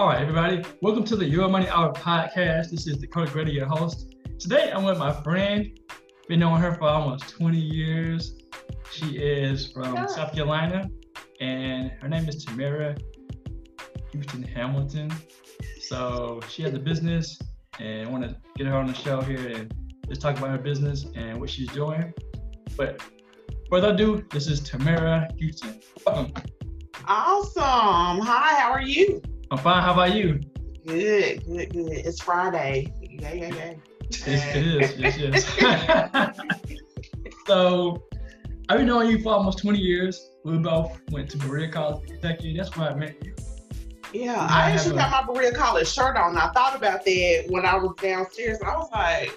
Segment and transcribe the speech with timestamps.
[0.00, 0.64] All right, everybody.
[0.80, 2.70] Welcome to the Your Money Hour podcast.
[2.70, 4.14] This is Dakota Grady, your host.
[4.38, 5.78] Today, I'm with my friend.
[6.26, 8.32] Been knowing her for almost 20 years.
[8.90, 10.08] She is from.
[10.08, 10.88] South Carolina,
[11.42, 12.96] and her name is Tamara
[14.12, 15.12] Houston Hamilton.
[15.82, 17.38] So she has a business,
[17.78, 19.74] and I want to get her on the show here and
[20.08, 22.10] just talk about her business and what she's doing.
[22.74, 23.02] But
[23.68, 25.78] further ado, this is Tamara Houston.
[26.06, 26.32] Welcome.
[27.06, 28.24] Awesome.
[28.24, 29.20] Hi, how are you?
[29.50, 29.82] I'm fine.
[29.82, 30.40] How about you?
[30.86, 31.92] Good, good, good.
[31.92, 32.92] It's Friday.
[33.00, 33.74] Yeah, yeah, yeah.
[34.26, 34.96] Yes, it is.
[35.18, 35.18] Yes,
[35.58, 36.36] yes.
[37.46, 38.04] so,
[38.68, 40.30] I've been knowing you for almost 20 years.
[40.44, 42.56] We both went to Berea College, Kentucky.
[42.56, 43.34] That's where I met you.
[44.12, 46.36] Yeah, I I actually have got my Berea College shirt on.
[46.36, 48.58] I thought about that when I was downstairs.
[48.64, 49.36] I was like,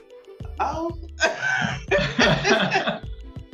[0.59, 0.95] oh.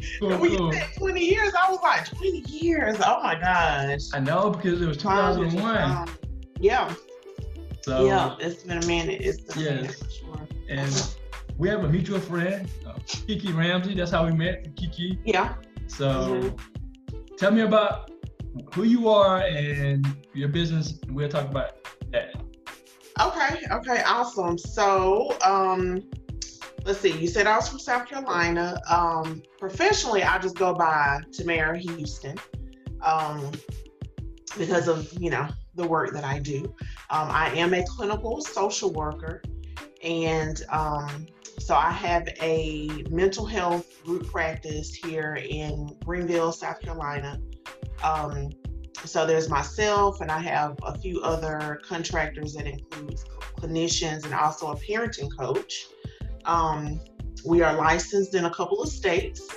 [0.19, 2.97] cool, when you said 20 years, I was like, 20 years.
[3.05, 4.09] Oh my gosh.
[4.13, 6.09] I know because it was Time is 2001.
[6.59, 6.93] Yeah,
[7.83, 8.35] So, yeah.
[8.39, 9.21] It's been a minute.
[9.21, 10.47] It's been a minute for sure.
[10.69, 11.07] and
[11.57, 13.93] we have a mutual friend, uh, Kiki Ramsey.
[13.95, 15.19] That's how we met, Kiki.
[15.25, 15.53] Yeah.
[15.87, 17.35] So, Mm-hmm.
[17.37, 18.11] tell me about
[18.73, 20.99] who you are and your business.
[21.09, 21.71] We'll talk about
[22.11, 22.35] that.
[23.21, 24.57] Okay, okay, awesome.
[24.57, 26.03] So, um,
[26.85, 27.11] let's see.
[27.17, 28.79] You said I was from South Carolina.
[28.89, 32.37] Um, professionally, I just go by Tamara Houston,
[33.01, 33.51] um,
[34.57, 35.47] because of you know
[35.79, 36.65] the work that I do.
[37.09, 39.41] Um, I am a clinical social worker,
[40.03, 41.27] and um,
[41.57, 47.39] so I have a mental health group practice here in Greenville, South Carolina.
[48.03, 48.49] Um,
[49.05, 53.23] so there's myself, and I have a few other contractors that includes
[53.57, 55.87] clinicians and also a parenting coach.
[56.45, 56.99] Um,
[57.45, 59.47] we are licensed in a couple of states.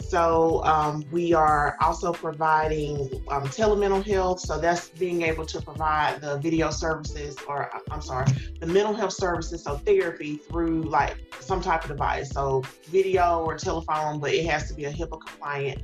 [0.00, 4.40] So um, we are also providing um, telemental health.
[4.40, 8.26] So that's being able to provide the video services, or I'm sorry,
[8.58, 12.30] the mental health services, so therapy through like some type of device.
[12.30, 15.82] So video or telephone, but it has to be a HIPAA compliant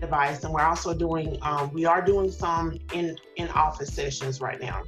[0.00, 0.44] device.
[0.44, 4.82] And we're also doing, um, we are doing some in in office sessions right now.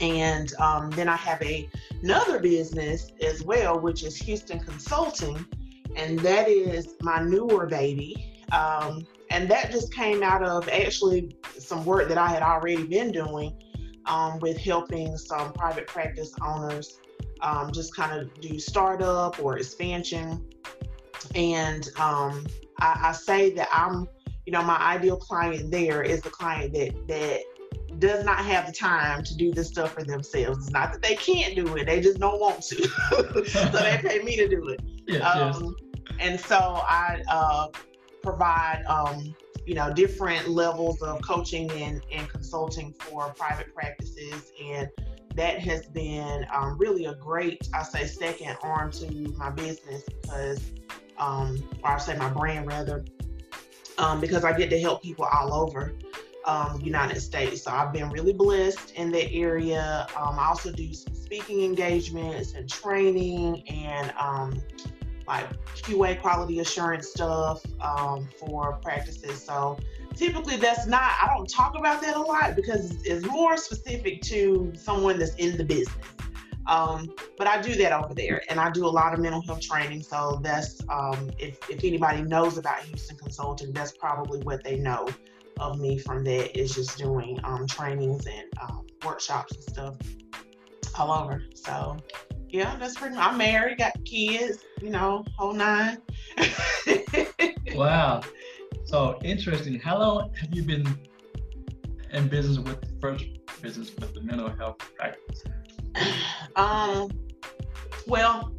[0.00, 1.68] And um, then I have a
[2.02, 5.46] another business as well, which is Houston Consulting,
[5.96, 8.44] and that is my newer baby.
[8.52, 13.10] Um, and that just came out of actually some work that I had already been
[13.10, 13.52] doing
[14.06, 17.00] um, with helping some private practice owners
[17.40, 20.48] um, just kind of do startup or expansion.
[21.34, 22.46] And um,
[22.80, 24.08] I, I say that I'm,
[24.46, 27.42] you know, my ideal client there is the client that that
[27.98, 30.58] does not have the time to do this stuff for themselves.
[30.58, 32.88] It's not that they can't do it; they just don't want to.
[33.48, 34.80] so they pay me to do it.
[35.08, 35.62] Yes, yes.
[36.20, 37.68] And so I uh,
[38.22, 39.34] provide, um,
[39.66, 44.52] you know, different levels of coaching and, and consulting for private practices.
[44.62, 44.88] And
[45.34, 50.62] that has been um, really a great, I say, second arm to my business because,
[51.18, 53.04] um, or I say my brand rather,
[53.98, 55.94] um, because I get to help people all over
[56.46, 57.62] um, United States.
[57.62, 60.06] So I've been really blessed in that area.
[60.16, 64.62] Um, I also do some speaking engagements and training and um,
[65.26, 69.42] like QA quality assurance stuff um, for practices.
[69.42, 69.78] So
[70.14, 74.72] typically that's not, I don't talk about that a lot because it's more specific to
[74.76, 75.96] someone that's in the business.
[76.66, 79.60] Um, but I do that over there and I do a lot of mental health
[79.60, 80.02] training.
[80.02, 85.08] So that's, um, if, if anybody knows about Houston Consulting, that's probably what they know
[85.60, 89.94] of me from that is just doing um, trainings and um, workshops and stuff
[90.98, 91.42] all over.
[91.54, 91.96] So
[92.50, 93.16] yeah, that's pretty.
[93.16, 95.98] I'm married, got kids, you know, whole nine.
[97.76, 98.22] Wow.
[98.84, 99.78] So interesting.
[99.78, 100.98] How long have you been
[102.12, 103.26] in business with the first
[103.60, 105.44] business with the mental health practice?
[106.56, 107.10] um,
[108.06, 108.52] well,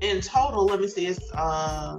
[0.00, 1.06] in total, let me see.
[1.06, 1.98] It's uh,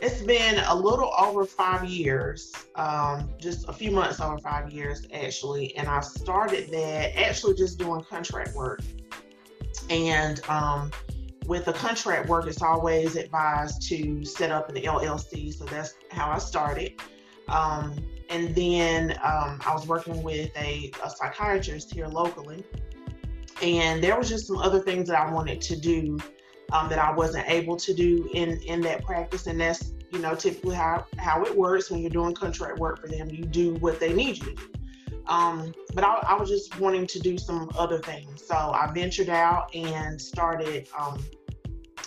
[0.00, 2.52] it's been a little over five years.
[2.74, 7.78] Um, just a few months over five years actually, and I started that actually just
[7.78, 8.80] doing contract work.
[9.90, 10.90] And um,
[11.46, 15.54] with the contract work, it's always advised to set up an LLC.
[15.54, 17.00] So that's how I started.
[17.48, 17.96] Um,
[18.28, 22.64] and then um, I was working with a, a psychiatrist here locally.
[23.62, 26.18] And there was just some other things that I wanted to do
[26.72, 29.46] um, that I wasn't able to do in, in that practice.
[29.46, 33.08] And that's, you know, typically how, how it works when you're doing contract work for
[33.08, 33.30] them.
[33.30, 34.77] You do what they need you to do.
[35.28, 38.44] Um, but I, I was just wanting to do some other things.
[38.46, 41.22] So I ventured out and started um,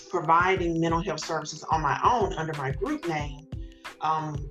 [0.10, 3.48] providing mental health services on my own under my group name.
[4.02, 4.50] Um,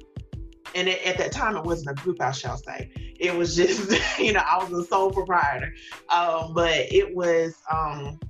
[0.75, 2.91] and it, at that time, it wasn't a group, I shall say.
[3.19, 5.75] it was just, you know, I was a sole proprietor.
[6.09, 8.21] Um, but it was, um,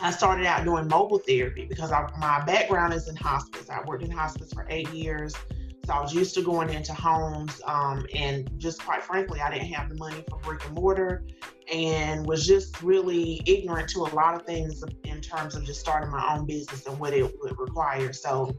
[0.00, 3.68] I started out doing mobile therapy because I, my background is in hospice.
[3.70, 5.34] I worked in hospice for eight years.
[5.84, 9.72] So I was used to going into homes, um, and just quite frankly, I didn't
[9.74, 11.26] have the money for brick and mortar,
[11.70, 16.10] and was just really ignorant to a lot of things in terms of just starting
[16.10, 18.14] my own business and what it would require.
[18.14, 18.56] So,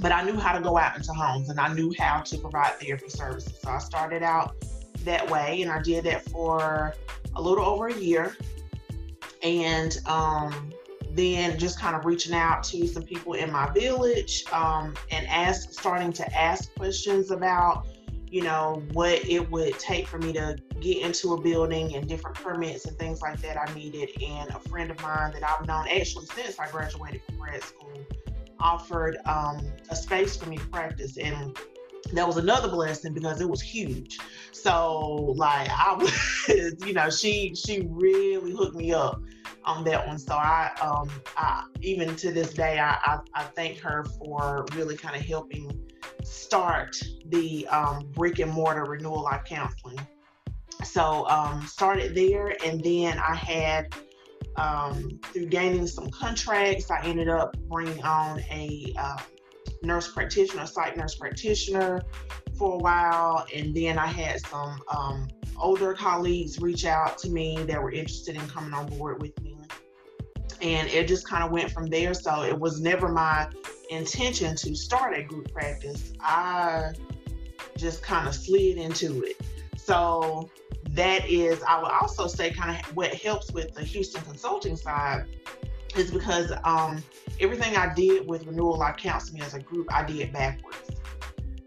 [0.00, 2.74] but I knew how to go out into homes, and I knew how to provide
[2.74, 3.58] therapy services.
[3.60, 4.54] So I started out
[5.00, 6.94] that way, and I did that for
[7.34, 8.36] a little over a year,
[9.42, 10.72] and um,
[11.16, 15.72] then just kind of reaching out to some people in my village um, and ask
[15.72, 17.86] starting to ask questions about
[18.28, 22.36] you know what it would take for me to get into a building and different
[22.36, 24.10] permits and things like that i needed.
[24.22, 27.94] And a friend of mine that i've known actually since i graduated from grad school
[28.64, 31.18] offered um, a space for me to practice.
[31.18, 31.56] And
[32.12, 34.18] that was another blessing because it was huge.
[34.52, 39.20] So like i was you know she she really hooked me up
[39.64, 40.18] on that one.
[40.18, 44.96] So I, um, I even to this day, I, I, I thank her for really
[44.96, 45.90] kind of helping
[46.22, 46.96] start
[47.26, 50.00] the um, brick and mortar renewal life counseling.
[50.82, 53.94] So um, started there, and then I had
[54.56, 59.16] um, through gaining some contracts, I ended up bringing on a uh,
[59.82, 62.02] nurse practitioner, a psych nurse practitioner
[62.56, 65.28] for a while, and then I had some um,
[65.58, 69.54] older colleagues reach out to me that were interested in coming on board with me
[70.64, 72.14] and it just kind of went from there.
[72.14, 73.48] So it was never my
[73.90, 76.12] intention to start a group practice.
[76.20, 76.92] I
[77.76, 79.40] just kind of slid into it.
[79.76, 80.50] So
[80.90, 85.26] that is, I would also say, kind of what helps with the Houston consulting side
[85.96, 87.02] is because um,
[87.40, 90.90] everything I did with renewal life counseling as a group, I did backwards.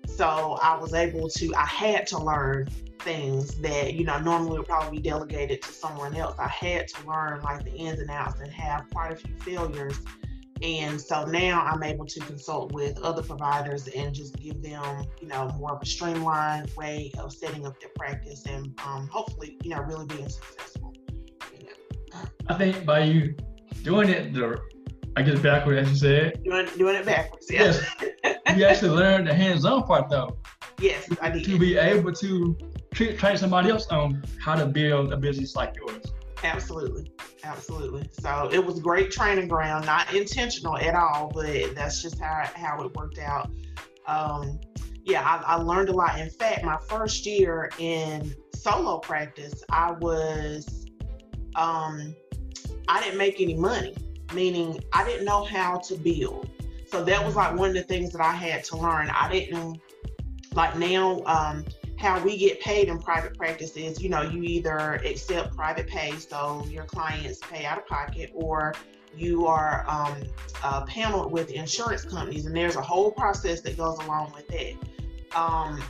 [0.08, 2.68] So I was able to, I had to learn
[3.00, 6.36] things that you know normally would probably be delegated to someone else.
[6.40, 10.00] I had to learn like the ins and outs and have quite a few failures.
[10.62, 15.28] And so now I'm able to consult with other providers and just give them, you
[15.28, 19.70] know, more of a streamlined way of setting up their practice and um, hopefully, you
[19.70, 20.96] know, really being successful.
[22.48, 23.36] I think by you
[23.84, 24.60] doing it the
[25.16, 26.44] I guess backwards, as you said.
[26.44, 27.74] Doing, doing it backwards, yeah.
[28.24, 28.36] yes.
[28.56, 30.38] you actually learned the hands-on part though.
[30.80, 31.44] Yes, I did.
[31.46, 32.56] To be able to
[32.98, 36.04] train somebody else on how to build a business like yours.
[36.44, 37.12] Absolutely.
[37.44, 38.10] Absolutely.
[38.20, 42.84] So it was great training ground, not intentional at all, but that's just how, how
[42.84, 43.50] it worked out.
[44.08, 44.60] Um,
[45.04, 46.20] yeah, I, I learned a lot.
[46.20, 50.86] In fact, my first year in solo practice, I was,
[51.56, 52.16] um,
[52.88, 53.96] I didn't make any money,
[54.34, 56.50] meaning I didn't know how to build.
[56.88, 59.10] So that was like one of the things that I had to learn.
[59.10, 59.80] I didn't,
[60.54, 61.66] like now, um,
[61.98, 66.16] how we get paid in private practice is, you know, you either accept private pay,
[66.18, 68.76] so your clients pay out of pocket, or
[69.16, 70.22] you are um,
[70.64, 74.76] uh, paneled with insurance companies, and there's a whole process that goes along with it.
[75.36, 75.84] Um,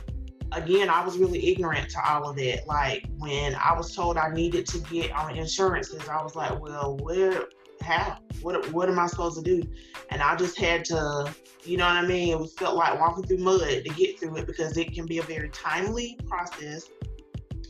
[0.52, 2.66] again, I was really ignorant to all of that.
[2.66, 6.96] Like when I was told I needed to get on insurances, I was like, well,
[6.96, 7.44] where,
[7.88, 9.66] how, what, what am I supposed to do?
[10.10, 12.30] And I just had to you know what I mean?
[12.30, 15.18] It was felt like walking through mud to get through it because it can be
[15.18, 16.88] a very timely process.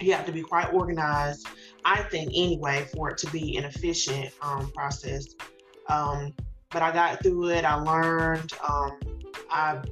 [0.01, 1.49] You have to be quite organized,
[1.85, 5.35] I think, anyway, for it to be an efficient um, process.
[5.89, 6.35] Um,
[6.71, 7.65] but I got through it.
[7.65, 8.53] I learned.
[8.69, 8.99] Um,
[9.51, 9.83] I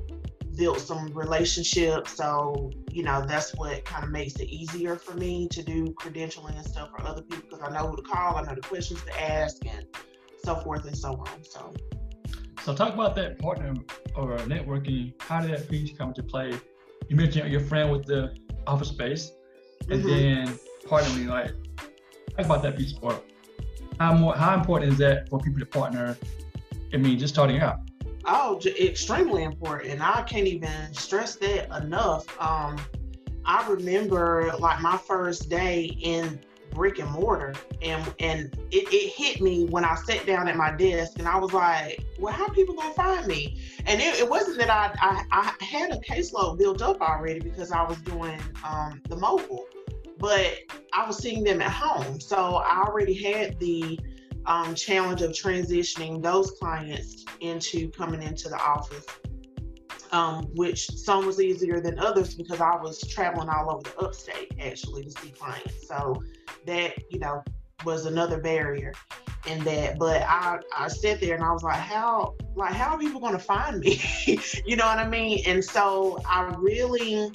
[0.56, 2.12] built some relationships.
[2.12, 6.56] So, you know, that's what kind of makes it easier for me to do credentialing
[6.56, 9.02] and stuff for other people because I know who to call, I know the questions
[9.02, 9.84] to ask, and
[10.44, 11.44] so forth and so on.
[11.44, 11.72] So,
[12.62, 13.74] so talk about that partner
[14.14, 15.14] or networking.
[15.20, 16.54] How did that piece come to play?
[17.08, 19.32] You mentioned your friend with the office space,
[19.88, 20.08] and mm-hmm.
[20.08, 21.28] then partnering.
[21.28, 21.52] Like,
[22.36, 23.22] talk about that piece part.
[24.00, 24.34] How more?
[24.34, 26.16] How important is that for people to partner?
[26.92, 27.78] I mean, just starting out.
[28.24, 29.92] Oh, extremely important.
[29.92, 32.26] And I can't even stress that enough.
[32.40, 32.76] Um,
[33.44, 39.40] I remember like my first day in brick and mortar and and it, it, hit
[39.40, 42.74] me when i sat down at my desk and i was like well how people
[42.74, 43.60] gonna find me?
[43.86, 47.72] And it, it wasn't that I, I, I had a caseload built up already because
[47.72, 49.66] i was doing um, the mobile
[50.18, 50.58] but
[50.92, 52.20] i was seeing them at home.
[52.20, 53.98] So i already had the
[54.46, 59.06] um, challenge of transitioning those clients into coming into the office
[60.12, 64.54] um, which some was easier than others because I was traveling all over the upstate
[64.60, 65.86] actually to see clients.
[65.88, 66.22] So
[66.66, 67.42] that, you know,
[67.84, 68.92] was another barrier
[69.46, 69.98] in that.
[69.98, 73.34] But I, I sat there and I was like, how, like, how are people going
[73.34, 74.00] to find me?
[74.66, 75.42] you know what I mean?
[75.46, 77.32] And so I really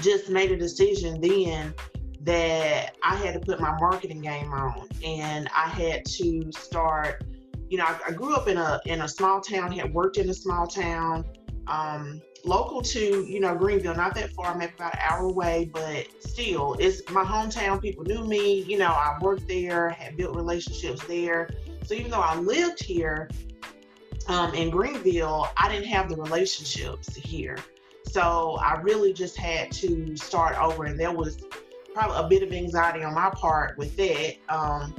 [0.00, 1.74] just made a decision then
[2.22, 7.24] that I had to put my marketing game on and I had to start
[7.68, 10.28] you know I, I grew up in a in a small town had worked in
[10.30, 11.24] a small town
[11.66, 16.06] um, local to you know Greenville, not that far, maybe about an hour away, but
[16.20, 17.80] still, it's my hometown.
[17.80, 18.62] People knew me.
[18.62, 21.50] You know, I worked there, had built relationships there.
[21.84, 23.28] So even though I lived here
[24.28, 27.58] um, in Greenville, I didn't have the relationships here.
[28.06, 31.38] So I really just had to start over, and there was
[31.94, 34.36] probably a bit of anxiety on my part with that.
[34.48, 34.94] Um,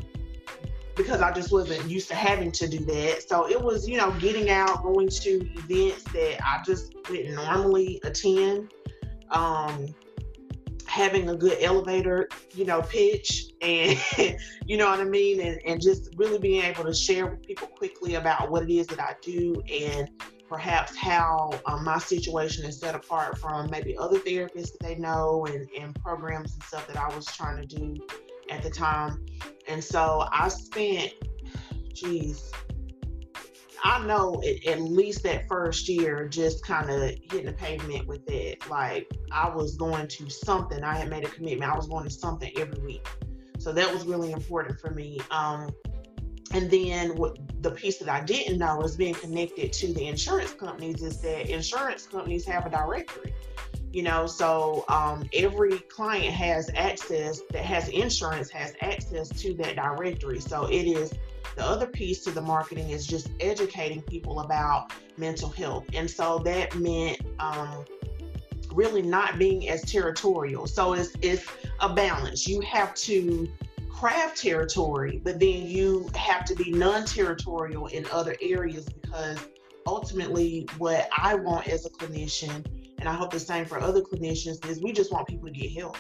[0.96, 3.28] because I just wasn't used to having to do that.
[3.28, 8.00] So it was, you know, getting out, going to events that I just didn't normally
[8.04, 8.74] attend,
[9.32, 9.94] um,
[10.86, 13.98] having a good elevator, you know, pitch, and
[14.66, 17.68] you know what I mean, and, and just really being able to share with people
[17.68, 20.10] quickly about what it is that I do and
[20.48, 25.48] perhaps how um, my situation is set apart from maybe other therapists that they know
[25.48, 27.96] and, and programs and stuff that I was trying to do
[28.50, 29.26] at the time.
[29.68, 31.14] And so I spent,
[31.94, 32.52] geez,
[33.84, 38.30] I know at, at least that first year just kind of hitting the pavement with
[38.30, 38.68] it.
[38.70, 40.84] Like I was going to something.
[40.84, 41.72] I had made a commitment.
[41.72, 43.08] I was going to something every week.
[43.60, 45.20] So that was really important for me.
[45.32, 45.70] Um,
[46.54, 50.54] and then what the piece that I didn't know was being connected to the insurance
[50.54, 53.34] companies is that insurance companies have a directory
[53.94, 59.76] you know so um, every client has access that has insurance has access to that
[59.76, 60.40] directory.
[60.40, 61.14] So it is
[61.56, 65.86] the other piece to the marketing is just educating people about mental health.
[65.94, 67.86] And so that meant um,
[68.74, 70.66] really not being as territorial.
[70.66, 71.46] So it's it's
[71.80, 72.48] a balance.
[72.48, 73.48] You have to
[73.90, 79.38] craft territory but then you have to be non-territorial in other areas because
[79.86, 82.66] ultimately what i want as a clinician
[83.04, 85.74] and I hope the same for other clinicians, is we just want people to get
[85.74, 85.98] help.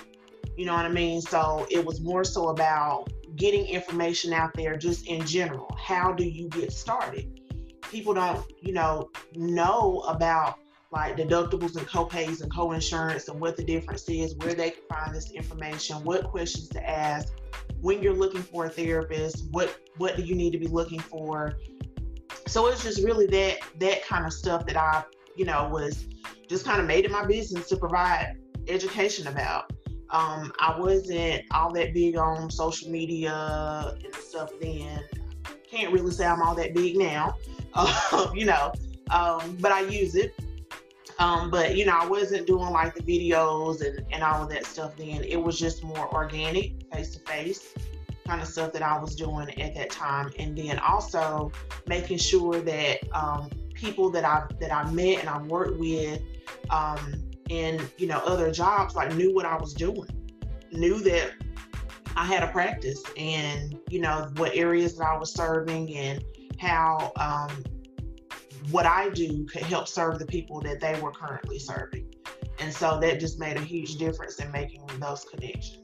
[0.55, 1.19] You know what I mean?
[1.19, 5.77] So it was more so about getting information out there just in general.
[5.77, 7.41] How do you get started?
[7.81, 10.59] People don't, you know, know about
[10.93, 15.13] like deductibles and copays and co-insurance and what the difference is, where they can find
[15.13, 17.33] this information, what questions to ask,
[17.81, 21.59] when you're looking for a therapist, what what do you need to be looking for.
[22.47, 25.03] So it's just really that that kind of stuff that I,
[25.35, 26.05] you know, was
[26.47, 29.71] just kind of made it my business to provide education about.
[30.09, 35.03] Um, I wasn't all that big on social media and stuff then.
[35.69, 37.35] Can't really say I'm all that big now,
[37.73, 38.71] uh, you know,
[39.09, 40.35] um, but I use it.
[41.19, 44.65] Um, but you know, I wasn't doing like the videos and, and all of that
[44.65, 45.23] stuff then.
[45.23, 47.73] It was just more organic, face to face
[48.25, 50.31] kind of stuff that I was doing at that time.
[50.39, 51.51] And then also
[51.87, 53.49] making sure that um,
[53.83, 56.21] people that I that I met and I worked with
[56.69, 60.09] um, you know other jobs like knew what I was doing,
[60.71, 61.33] knew that
[62.15, 66.23] I had a practice and you know what areas that I was serving and
[66.59, 67.63] how um,
[68.71, 72.07] what I do could help serve the people that they were currently serving.
[72.59, 75.81] And so that just made a huge difference in making those connections.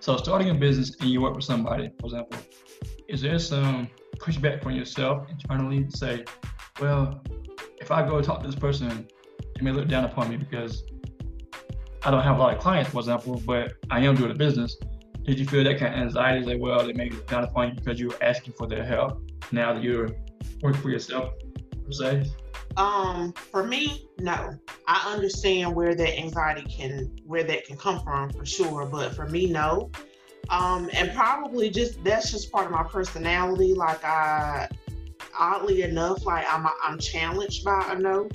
[0.00, 2.38] So starting a business and you work with somebody, for example,
[3.08, 6.24] is there some pushback from yourself internally to say,
[6.80, 7.22] well,
[7.80, 9.08] if I go talk to this person
[9.62, 10.84] they may look down upon me because
[12.04, 14.76] I don't have a lot of clients, for example, but I am doing a business.
[15.24, 16.44] Did you feel that kind of anxiety?
[16.44, 19.22] Like, well, they may look down upon you because you were asking for their help
[19.52, 20.08] now that you're
[20.62, 21.32] working for yourself,
[21.84, 22.32] per se?
[22.76, 24.58] Um, for me, no.
[24.88, 29.28] I understand where that anxiety can where that can come from for sure, but for
[29.28, 29.90] me, no.
[30.48, 33.74] Um, and probably just that's just part of my personality.
[33.74, 34.68] Like I
[35.38, 38.28] oddly enough, like I'm I'm challenged by a no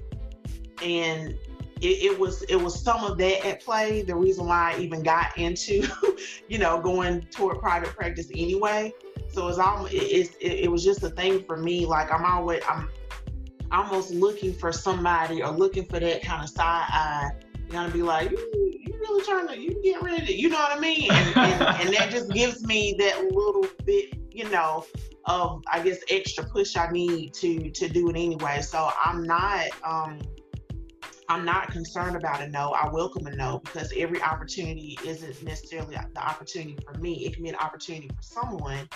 [0.84, 1.38] and
[1.82, 4.02] it, it, was it was some of that at play.
[4.02, 5.88] The reason why I even got into,
[6.48, 8.94] you know, going toward private practice anyway.
[9.30, 11.86] So it's all it, it, it was just a thing for me.
[11.86, 12.90] Like I'm always I'm
[13.72, 17.32] almost looking for somebody or looking for that kind of side eye.
[17.66, 20.78] You gotta be like, you, you really trying to you get ready, you know what
[20.78, 21.12] I mean?
[21.12, 24.86] And, and, and that just gives me that little bit, you know,
[25.28, 28.62] of I guess extra push I need to to do it anyway.
[28.62, 30.20] So I'm not um
[31.30, 32.72] I'm not concerned about a no.
[32.72, 37.26] I welcome a no because every opportunity isn't necessarily the opportunity for me.
[37.26, 38.88] It can be an opportunity for someone.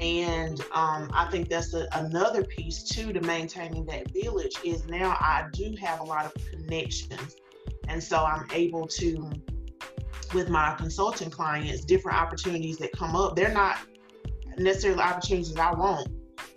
[0.00, 5.16] And um, I think that's a, another piece too to maintaining that village is now
[5.20, 7.36] I do have a lot of connections.
[7.88, 9.30] And so I'm able to,
[10.34, 13.78] with my consulting clients, different opportunities that come up, they're not
[14.58, 16.08] necessarily opportunities I want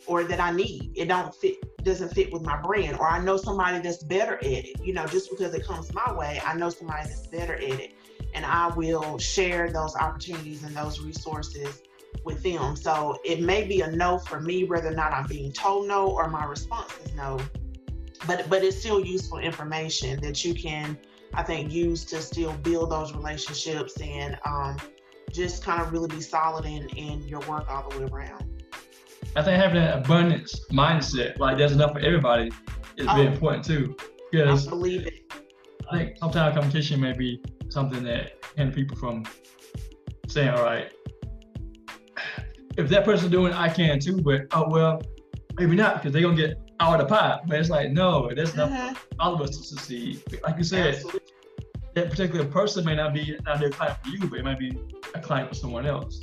[0.06, 0.92] or that I need.
[0.96, 4.44] It don't fit doesn't fit with my brand or I know somebody that's better at
[4.44, 4.82] it.
[4.84, 7.94] You know, just because it comes my way, I know somebody that's better at it.
[8.34, 11.82] And I will share those opportunities and those resources
[12.24, 12.76] with them.
[12.76, 16.10] So it may be a no for me, whether or not I'm being told no
[16.10, 17.40] or my response is no.
[18.26, 20.98] But but it's still useful information that you can,
[21.34, 24.78] I think, use to still build those relationships and um,
[25.32, 28.64] just kind of really be solid in in your work all the way around.
[29.36, 32.52] I think having an abundance mindset, like there's enough for everybody,
[32.98, 33.96] is oh, very important too.
[34.32, 35.32] Because I believe it.
[35.92, 39.24] I think sometimes competition may be something that hinders people from
[40.28, 40.92] saying, all right,
[42.78, 45.02] if that person's doing it, I can too, but oh well,
[45.58, 47.48] maybe not because they're gonna get out of the pot.
[47.48, 48.94] But it's like, no, that's enough uh-huh.
[48.94, 50.24] for all of us to succeed.
[50.44, 51.22] Like you said, Absolutely.
[51.98, 54.78] That particular person may not be not their client for you, but it might be
[55.16, 56.22] a client for someone else.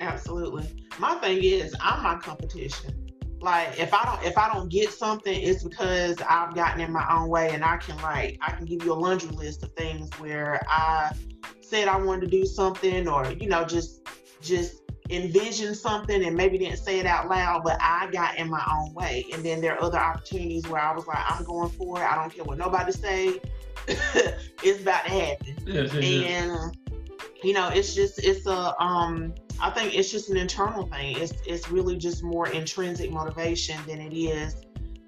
[0.00, 0.68] Absolutely.
[0.98, 3.08] My thing is, I'm my competition.
[3.40, 7.06] Like if I don't if I don't get something, it's because I've gotten in my
[7.08, 10.10] own way, and I can like I can give you a laundry list of things
[10.18, 11.12] where I
[11.60, 14.00] said I wanted to do something, or you know just
[14.40, 18.64] just envision something and maybe didn't say it out loud, but I got in my
[18.72, 19.26] own way.
[19.32, 22.10] And then there are other opportunities where I was like, I'm going for it.
[22.10, 23.40] I don't care what nobody say.
[24.62, 25.56] it's about to happen.
[25.66, 26.76] Yes, yes, and
[27.42, 31.16] you know, it's just it's a um I think it's just an internal thing.
[31.18, 34.56] It's it's really just more intrinsic motivation than it is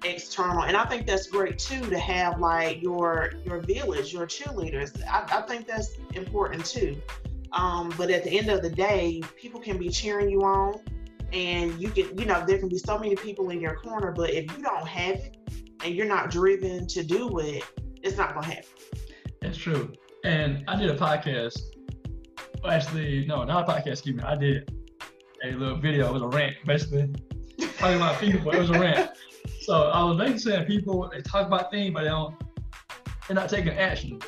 [0.03, 0.63] external.
[0.63, 5.01] And I think that's great too to have like your your village, your cheerleaders.
[5.07, 7.01] I, I think that's important too.
[7.53, 10.81] Um, but at the end of the day, people can be cheering you on
[11.31, 14.29] and you can, you know, there can be so many people in your corner, but
[14.29, 15.37] if you don't have it
[15.83, 17.63] and you're not driven to do it,
[18.05, 18.69] it's not gonna happen.
[19.41, 19.91] That's true.
[20.23, 21.75] And I did a podcast
[22.65, 24.23] well, actually, no, not a podcast, excuse me.
[24.23, 24.71] I did
[25.43, 26.07] a little video.
[26.07, 27.13] It was a rant, basically,
[27.77, 29.11] talking about people, but it was a rant.
[29.61, 32.35] So I was basically saying people, they talk about things, but they don't,
[33.27, 34.19] they're not taking action.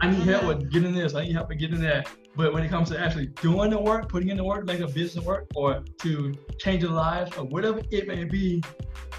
[0.00, 0.48] I need help mm-hmm.
[0.48, 2.10] with getting this, I need help with getting that.
[2.34, 4.88] But when it comes to actually doing the work, putting in the work, making a
[4.88, 8.62] business work, or to change their lives, or whatever it may be,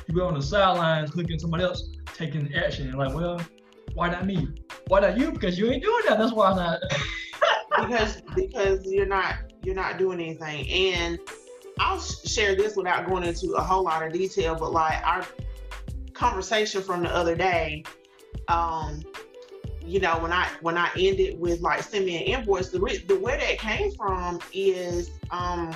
[0.06, 2.90] people on the sidelines looking at somebody else taking action.
[2.90, 3.40] And like, well,
[3.94, 4.48] why not me?
[4.88, 5.32] Why not you?
[5.32, 6.18] Because you ain't doing that.
[6.18, 6.80] That's why not
[7.78, 10.70] because because you're not you're not doing anything.
[10.70, 11.20] And
[11.80, 15.26] I'll share this without going into a whole lot of detail, but like our
[16.14, 17.84] conversation from the other day,
[18.48, 19.02] um,
[19.86, 23.20] you know, when I when I ended with like send me an invoice, the the
[23.20, 25.74] where that came from is um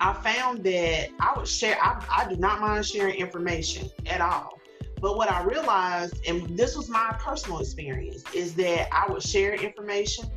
[0.00, 4.59] I found that I would share I, I do not mind sharing information at all.
[5.00, 9.54] But what I realized, and this was my personal experience, is that I would share
[9.54, 10.30] information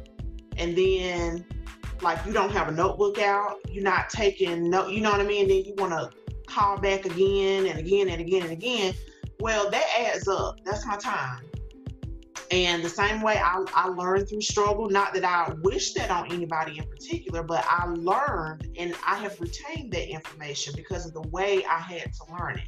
[0.57, 1.45] and then
[2.01, 5.25] like you don't have a notebook out, you're not taking note, you know what I
[5.25, 5.47] mean?
[5.47, 6.09] Then you want to
[6.47, 8.93] call back again and again and again and again.
[9.39, 10.59] Well, that adds up.
[10.65, 11.45] That's my time.
[12.51, 16.31] And the same way I, I learned through struggle, not that I wish that on
[16.31, 21.27] anybody in particular, but I learned and I have retained that information because of the
[21.29, 22.67] way I had to learn it.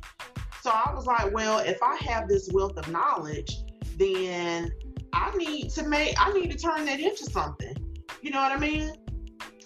[0.65, 3.55] So I was like, well, if I have this wealth of knowledge,
[3.99, 4.71] then
[5.13, 7.75] I need to make I need to turn that into something.
[8.23, 8.91] You know what I mean?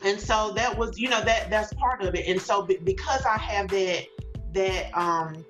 [0.03, 2.27] And so that was, you know, that that's part of it.
[2.27, 4.07] And so because I have that
[4.51, 5.45] that um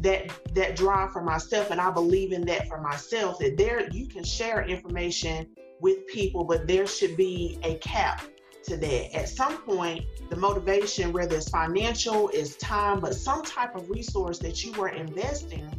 [0.00, 4.08] that that drive for myself and I believe in that for myself that there you
[4.08, 5.46] can share information
[5.82, 8.22] with people but there should be a cap
[8.66, 13.74] to that at some point the motivation whether it's financial is time but some type
[13.74, 15.70] of resource that you were investing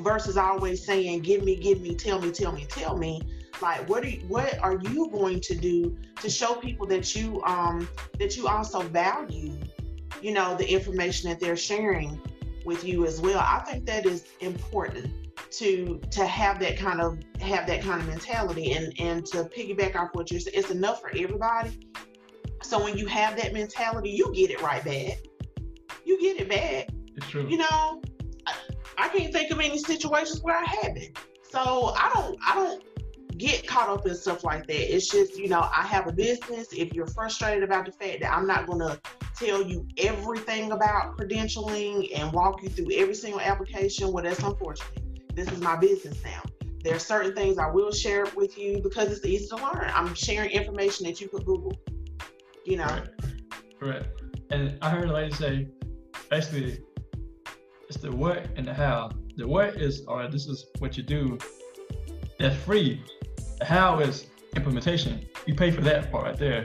[0.00, 3.22] versus always saying, give me, give me, tell me, tell me, tell me.
[3.60, 7.42] Like, what are you, what are you going to do to show people that you
[7.44, 9.52] um that you also value,
[10.22, 12.20] you know, the information that they're sharing
[12.64, 13.38] with you as well.
[13.38, 15.12] I think that is important
[15.52, 19.94] to to have that kind of have that kind of mentality and and to piggyback
[19.94, 20.56] off what you're saying.
[20.56, 21.78] It's enough for everybody.
[22.62, 25.18] So when you have that mentality, you get it right back.
[26.04, 26.88] You get it back.
[27.16, 27.46] It's true.
[27.48, 28.02] You know,
[28.98, 31.18] I can't think of any situations where I haven't.
[31.50, 32.84] So I don't I don't
[33.38, 34.94] get caught up in stuff like that.
[34.94, 36.68] It's just, you know, I have a business.
[36.72, 39.00] If you're frustrated about the fact that I'm not gonna
[39.34, 45.34] tell you everything about credentialing and walk you through every single application, well that's unfortunate.
[45.34, 46.42] This is my business now.
[46.84, 49.90] There are certain things I will share with you because it's easy to learn.
[49.94, 51.72] I'm sharing information that you could Google.
[52.64, 52.84] You know.
[52.86, 53.08] Right.
[53.78, 54.22] Correct.
[54.50, 55.68] And I heard a lady say
[56.28, 56.80] basically
[57.88, 59.10] it's the what and the how.
[59.36, 61.38] The what is, all right, this is what you do.
[62.38, 63.02] That's free.
[63.58, 65.26] The how is implementation.
[65.46, 66.64] You pay for that part right there,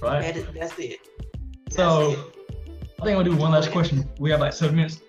[0.00, 0.20] right?
[0.20, 1.00] That is, that's it.
[1.64, 2.18] That's so, it.
[3.00, 4.08] I think I'll do one last oh, question.
[4.18, 5.00] We have like seven minutes.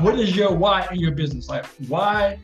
[0.00, 1.48] What is your why in your business?
[1.48, 2.38] Like, why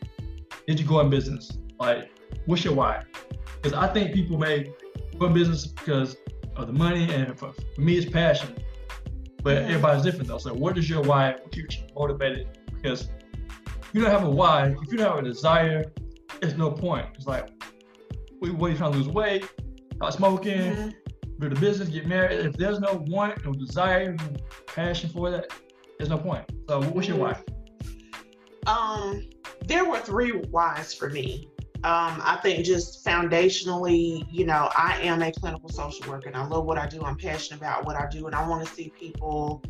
[0.67, 1.59] did you go in business?
[1.79, 2.11] Like,
[2.47, 3.05] what's your why?
[3.61, 4.73] Because I think people may
[5.19, 6.17] go in business because
[6.57, 8.57] of the money, and for, for me, it's passion.
[9.43, 9.71] But mm-hmm.
[9.71, 10.39] everybody's different though.
[10.39, 11.33] So, what is your why?
[11.33, 12.59] What keeps you motivated?
[12.73, 13.09] Because
[13.93, 15.93] you don't have a why, if you don't have a desire,
[16.41, 17.07] there's no point.
[17.15, 17.49] It's like,
[18.41, 19.49] what are you trying to lose weight?
[19.95, 20.91] Start smoking, mm-hmm.
[21.39, 22.41] build a business, get married.
[22.41, 25.51] If there's no want, no desire, no passion for that,
[25.99, 26.45] there's no point.
[26.69, 27.41] So, what's your why?
[28.67, 29.23] Um,
[29.67, 31.49] there were three whys for me.
[31.87, 36.45] Um, I think just foundationally, you know, I am a clinical social worker and I
[36.45, 37.01] love what I do.
[37.05, 39.63] I'm passionate about what I do, and I want to see people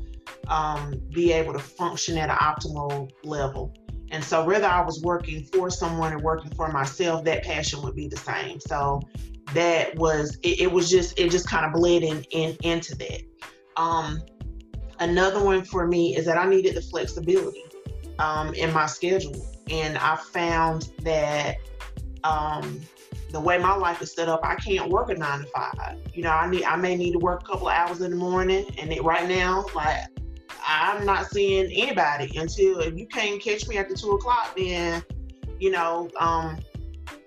[0.48, 3.74] um, be able to function at an optimal level.
[4.12, 7.94] And so, whether I was working for someone or working for myself, that passion would
[7.94, 8.61] be the same.
[8.61, 9.02] So,
[9.52, 13.20] that was it, it was just it just kind of bled in, in into that.
[13.76, 14.22] Um,
[15.00, 17.64] another one for me is that I needed the flexibility
[18.18, 21.57] um, in my schedule, and I found that
[22.27, 22.81] um,
[23.31, 25.99] the way my life is set up, I can't work a nine to five.
[26.12, 28.17] You know, I need I may need to work a couple of hours in the
[28.17, 29.99] morning, and it, right now, like
[30.67, 35.03] I'm not seeing anybody until if you can't catch me after two o'clock, then
[35.59, 36.59] you know, um,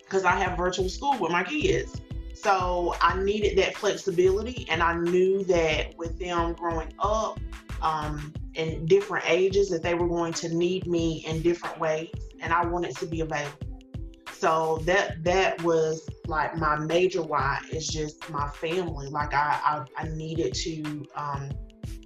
[0.04, 2.02] because I have virtual school with my kids.
[2.34, 7.38] So I needed that flexibility, and I knew that with them growing up
[7.82, 12.54] um, in different ages, that they were going to need me in different ways, and
[12.54, 13.69] I wanted to be available
[14.40, 20.04] so that that was like my major why is just my family like i i,
[20.04, 21.50] I needed to um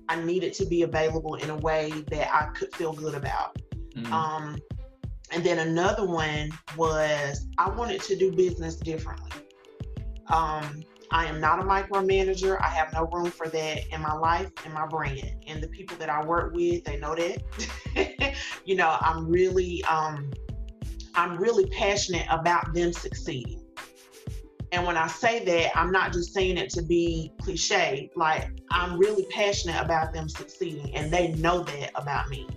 [0.09, 3.57] i needed to be available in a way that i could feel good about
[3.95, 4.11] mm-hmm.
[4.11, 4.57] um
[5.31, 9.31] and then another one was i wanted to do business differently
[10.27, 12.59] um I am not a micromanager.
[12.59, 15.45] I have no room for that in my life and my brand.
[15.45, 18.35] And the people that I work with, they know that.
[18.65, 20.31] you know, I'm really um,
[21.15, 23.63] I'm really passionate about them succeeding.
[24.71, 28.09] And when I say that, I'm not just saying it to be cliche.
[28.15, 32.47] Like I'm really passionate about them succeeding, and they know that about me.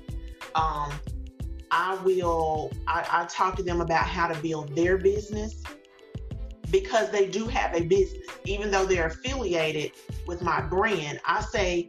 [0.54, 0.92] Um,
[1.70, 2.72] I will.
[2.86, 5.62] I, I talk to them about how to build their business
[6.70, 9.92] because they do have a business, even though they're affiliated
[10.26, 11.20] with my brand.
[11.26, 11.88] I say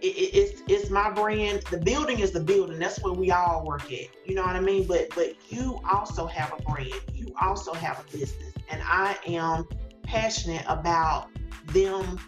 [0.00, 1.62] it, it's it's my brand.
[1.70, 2.78] The building is the building.
[2.78, 4.08] That's where we all work at.
[4.24, 4.86] You know what I mean?
[4.86, 6.92] But but you also have a brand.
[7.14, 9.66] You also have a business, and I am
[10.02, 11.28] passionate about
[11.68, 12.18] them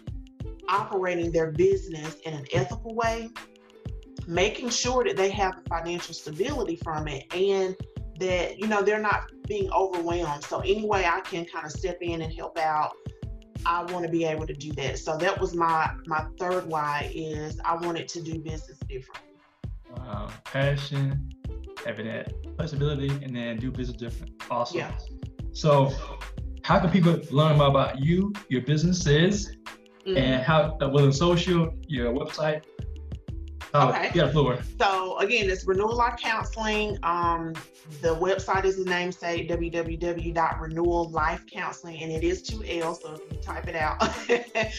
[0.69, 3.29] operating their business in an ethical way,
[4.27, 7.75] making sure that they have the financial stability from it, and
[8.19, 10.43] that you know they're not being overwhelmed.
[10.43, 12.95] So any way I can kind of step in and help out
[13.65, 14.99] I want to be able to do that.
[14.99, 19.33] So that was my my third why is I wanted to do business differently.
[19.97, 21.29] Wow, passion,
[21.85, 24.33] having that flexibility, and then do business different.
[24.49, 24.79] Awesome.
[24.79, 24.91] Yeah.
[25.53, 25.93] So,
[26.63, 29.57] how can people learn more about you, your businesses,
[30.05, 30.17] mm-hmm.
[30.17, 32.63] and how uh, whether social, your website,
[33.73, 34.11] Oh, okay.
[34.13, 34.59] Yeah, floor.
[34.79, 36.97] So again, it's Renewal Life Counseling.
[37.03, 37.53] Um,
[38.01, 43.01] the website is the namesake www.renewallifecounseling, and it is two L's.
[43.01, 43.99] So if you type it out,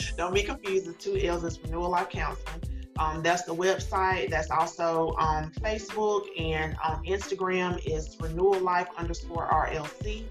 [0.16, 0.88] don't be confused.
[0.88, 1.44] It's two L's.
[1.44, 2.60] It's Renewal Life Counseling.
[2.98, 4.28] Um, that's the website.
[4.30, 10.24] That's also on Facebook and on Instagram is Renewal Life underscore RLC.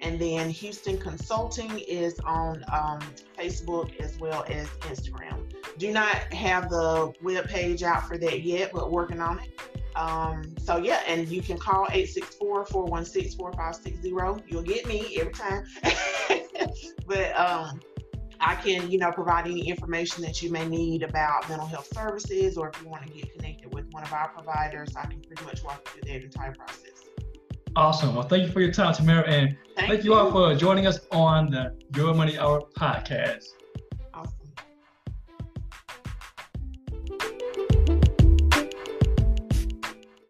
[0.00, 3.00] And then Houston Consulting is on um,
[3.36, 5.43] Facebook as well as Instagram.
[5.78, 9.50] Do not have the web page out for that yet, but working on it.
[9.96, 14.42] Um, so yeah, and you can call 864-416-4560.
[14.48, 15.64] You'll get me every time.
[17.06, 17.80] but um,
[18.40, 22.58] I can, you know, provide any information that you may need about mental health services,
[22.58, 25.44] or if you want to get connected with one of our providers, I can pretty
[25.44, 27.04] much walk you through that entire process.
[27.76, 28.14] Awesome.
[28.14, 30.12] Well, thank you for your time, Tamara, and thank, thank you.
[30.12, 33.46] you all for joining us on the Your Money Hour podcast.